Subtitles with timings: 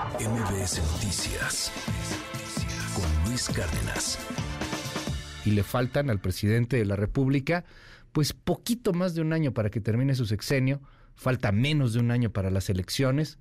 [0.00, 1.70] MBS Noticias
[2.94, 4.18] con Luis Cárdenas.
[5.44, 7.66] Y le faltan al presidente de la República,
[8.12, 10.80] pues poquito más de un año para que termine su sexenio,
[11.16, 13.38] falta menos de un año para las elecciones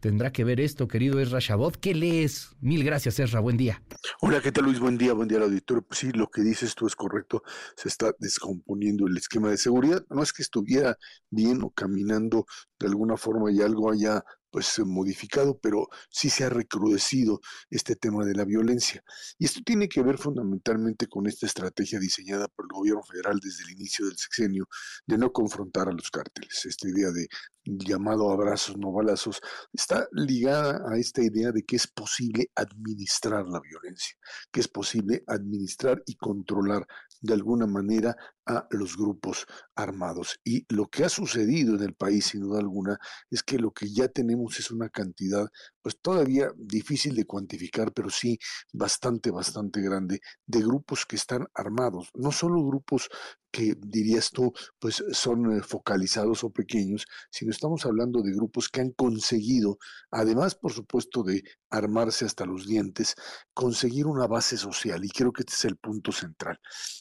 [0.00, 1.76] tendrá que ver esto, querido Ezra Shabot.
[1.76, 2.50] ¿Qué lees?
[2.60, 3.40] Mil gracias, Ezra.
[3.40, 3.82] Buen día.
[4.20, 4.78] Hola, ¿qué tal, Luis?
[4.78, 5.82] Buen día, buen día al auditorio.
[5.82, 7.42] Pues sí, lo que dices tú es correcto.
[7.76, 10.04] Se está descomponiendo el esquema de seguridad.
[10.10, 10.96] No es que estuviera
[11.30, 12.46] bien o caminando
[12.78, 17.40] de alguna forma y algo haya pues modificado, pero sí se ha recrudecido
[17.70, 19.02] este tema de la violencia.
[19.38, 23.64] Y esto tiene que ver fundamentalmente con esta estrategia diseñada por el gobierno federal desde
[23.64, 24.68] el inicio del sexenio
[25.06, 26.64] de no confrontar a los cárteles.
[26.64, 27.28] Esta idea de
[27.76, 29.40] llamado abrazos, no balazos,
[29.72, 34.16] está ligada a esta idea de que es posible administrar la violencia,
[34.50, 36.86] que es posible administrar y controlar
[37.20, 40.40] de alguna manera a los grupos armados.
[40.42, 42.98] Y lo que ha sucedido en el país, sin duda alguna,
[43.30, 45.46] es que lo que ya tenemos es una cantidad,
[45.82, 48.38] pues todavía difícil de cuantificar, pero sí
[48.72, 52.08] bastante, bastante grande, de grupos que están armados.
[52.14, 53.10] No solo grupos
[53.50, 58.80] que dirías tú, pues son eh, focalizados o pequeños, sino estamos hablando de grupos que
[58.80, 59.78] han conseguido,
[60.12, 63.14] además por supuesto de armarse hasta los dientes,
[63.52, 65.04] conseguir una base social.
[65.04, 66.58] Y creo que este es el punto central.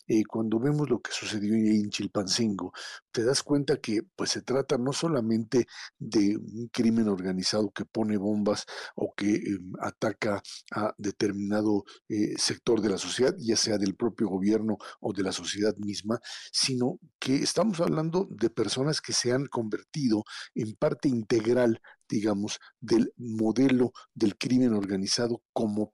[0.07, 2.73] Eh, cuando vemos lo que sucedió en Chilpancingo,
[3.11, 5.67] te das cuenta que pues se trata no solamente
[5.99, 12.81] de un crimen organizado que pone bombas o que em, ataca a determinado eh, sector
[12.81, 16.19] de la sociedad, ya sea del propio gobierno o de la sociedad misma,
[16.51, 20.23] sino que estamos hablando de personas que se han convertido
[20.55, 25.93] en parte integral, digamos, del modelo del crimen organizado como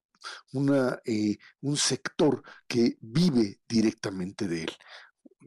[0.54, 4.72] una, eh, un sector que vive directamente de él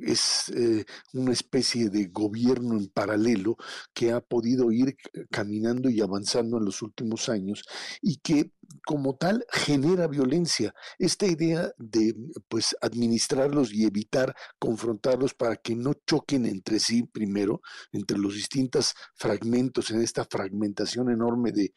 [0.00, 3.56] es eh, una especie de gobierno en paralelo
[3.94, 4.96] que ha podido ir
[5.30, 7.64] caminando y avanzando en los últimos años
[8.00, 8.52] y que
[8.84, 10.74] como tal genera violencia.
[10.98, 12.14] Esta idea de
[12.48, 18.94] pues administrarlos y evitar confrontarlos para que no choquen entre sí primero, entre los distintos
[19.14, 21.72] fragmentos, en esta fragmentación enorme de,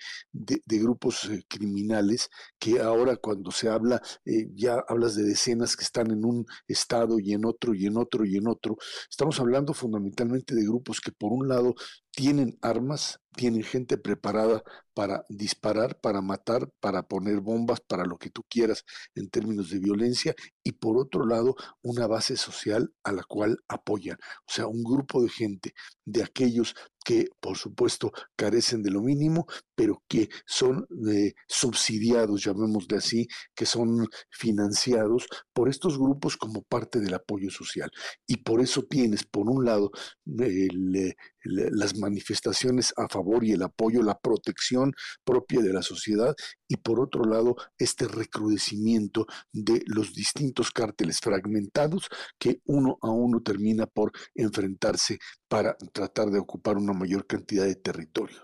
[0.80, 6.12] grupos eh, criminales, que ahora cuando se habla, eh, ya hablas de decenas que están
[6.12, 8.78] en un estado y en otro y en otro y en otro.
[9.10, 11.76] Estamos hablando fundamentalmente de grupos que por un lado
[12.20, 14.62] tienen armas, tienen gente preparada
[14.94, 18.84] para disparar, para matar, para poner bombas, para lo que tú quieras
[19.16, 24.18] en términos de violencia, y por otro lado, una base social a la cual apoyan.
[24.46, 26.76] O sea, un grupo de gente, de aquellos
[27.06, 33.66] que por supuesto carecen de lo mínimo, pero que son eh, subsidiados, llamémosle así, que
[33.66, 37.90] son financiados por estos grupos como parte del apoyo social.
[38.28, 39.92] Y por eso tienes, por un lado,
[40.38, 46.36] el, las manifestaciones a favor y el apoyo, la protección propia de la sociedad
[46.68, 53.42] y por otro lado este recrudecimiento de los distintos cárteles fragmentados que uno a uno
[53.42, 58.38] termina por enfrentarse para tratar de ocupar una mayor cantidad de territorio.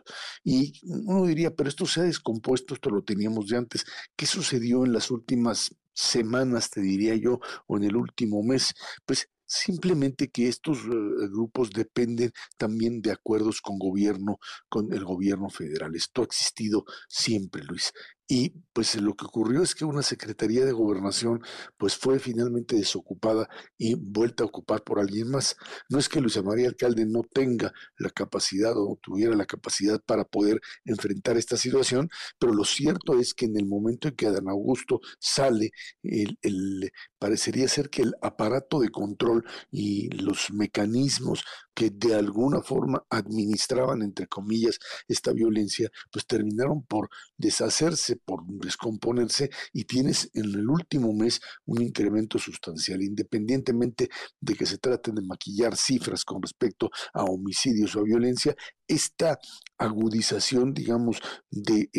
[0.44, 3.86] Y uno diría, pero esto se ha descompuesto, esto lo teníamos de antes.
[4.16, 8.74] ¿Qué sucedió en las últimas semanas, te diría yo, o en el último mes?
[9.06, 10.90] Pues Simplemente que estos eh,
[11.32, 14.40] grupos dependen también de acuerdos con gobierno,
[14.70, 15.96] con el gobierno federal.
[15.96, 17.94] Esto ha existido siempre, Luis.
[18.28, 21.42] Y pues lo que ocurrió es que una Secretaría de Gobernación
[21.78, 23.48] pues fue finalmente desocupada
[23.78, 25.56] y vuelta a ocupar por alguien más.
[25.90, 30.26] No es que Luisa María Alcalde no tenga la capacidad o tuviera la capacidad para
[30.26, 32.10] poder enfrentar esta situación,
[32.40, 35.72] pero lo cierto es que en el momento en que Adán Augusto sale,
[36.02, 41.44] el, el, parecería ser que el aparato de control y los mecanismos
[41.76, 49.50] que de alguna forma administraban, entre comillas, esta violencia, pues terminaron por deshacerse, por descomponerse
[49.74, 54.10] y tienes en el último mes un incremento sustancial, independientemente
[54.40, 58.56] de que se traten de maquillar cifras con respecto a homicidios o a violencia,
[58.88, 59.40] esta
[59.78, 61.20] agudización, digamos,
[61.50, 61.90] de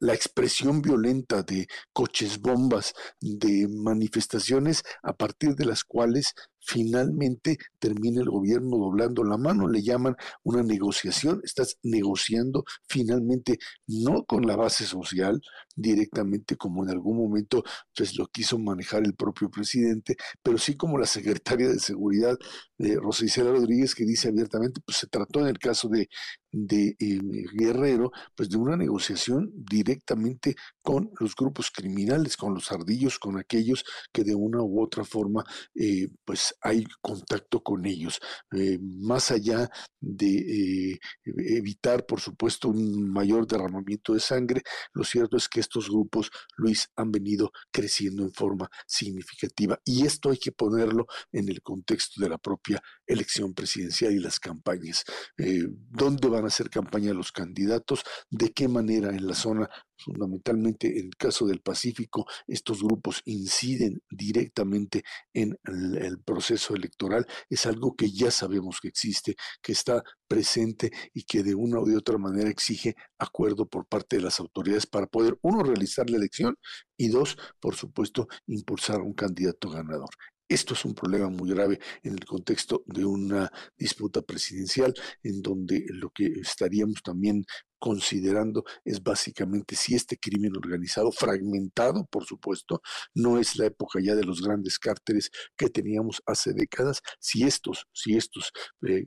[0.00, 6.34] la expresión violenta de coches bombas, de manifestaciones a partir de las cuales
[6.64, 13.58] finalmente termina el gobierno doblando la mano, le llaman una negociación, estás negociando finalmente
[13.88, 15.42] no con la base social
[15.74, 17.64] directamente como en algún momento
[17.96, 22.38] pues lo quiso manejar el propio presidente, pero sí como la secretaria de seguridad
[22.78, 26.08] de Rosa Isela Rodríguez que dice abiertamente, pues se trató en el caso de,
[26.52, 27.20] de eh,
[27.54, 33.84] Guerrero, pues de una negociación directamente con los grupos criminales, con los ardillos, con aquellos
[34.12, 35.44] que de una u otra forma
[35.74, 38.20] eh, pues hay contacto con ellos.
[38.52, 39.70] Eh, más allá
[40.00, 44.62] de evitar, por supuesto, un mayor derramamiento de sangre,
[44.92, 50.30] lo cierto es que estos grupos, Luis, han venido creciendo en forma significativa y esto
[50.30, 55.04] hay que ponerlo en el contexto de la propia elección presidencial y las campañas.
[55.36, 58.02] ¿Dónde van a hacer campaña los candidatos?
[58.30, 59.68] ¿De qué manera en la zona
[60.02, 67.66] fundamentalmente en el caso del Pacífico, estos grupos inciden directamente en el, proceso electoral, es
[67.66, 71.96] algo que ya sabemos que existe, que está presente y que de una u de
[71.96, 76.56] otra manera exige acuerdo por parte de las autoridades para poder, uno, realizar la elección
[76.96, 80.10] y dos, por supuesto, impulsar un candidato ganador.
[80.52, 85.86] Esto es un problema muy grave en el contexto de una disputa presidencial en donde
[85.88, 87.46] lo que estaríamos también
[87.78, 92.82] considerando es básicamente si este crimen organizado, fragmentado, por supuesto,
[93.14, 97.86] no es la época ya de los grandes cárteles que teníamos hace décadas, si estos,
[97.94, 98.52] si estos
[98.86, 99.06] eh,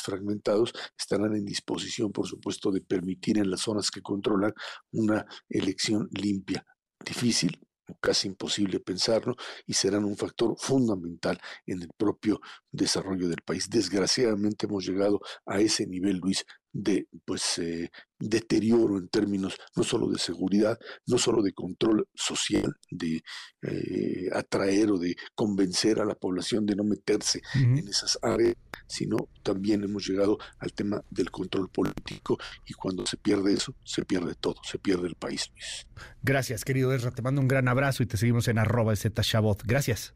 [0.00, 4.52] fragmentados estarán en disposición, por supuesto, de permitir en las zonas que controlan
[4.92, 6.64] una elección limpia.
[7.04, 7.58] Difícil,
[8.00, 9.36] casi imposible pensarlo,
[9.66, 12.40] y serán un factor fundamental en el propio
[12.70, 13.68] desarrollo del país.
[13.70, 16.44] Desgraciadamente hemos llegado a ese nivel, Luis,
[16.74, 22.76] de pues eh, deterioro en términos no solo de seguridad, no solo de control social,
[22.90, 23.22] de
[23.62, 28.56] eh, atraer o de convencer a la población de no meterse en esas áreas,
[28.88, 34.04] sino también hemos llegado al tema del control político y cuando se pierde eso, se
[34.04, 35.86] pierde todo, se pierde el país, Luis.
[36.22, 39.62] Gracias, querido Ezra, te mando un gran abrazo y te seguimos en arroba Shabot.
[39.64, 40.14] Gracias.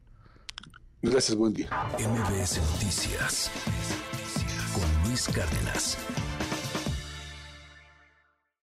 [1.01, 1.69] Gracias, buen día.
[1.97, 3.49] MBS Noticias
[4.73, 5.97] con Luis Cárdenas.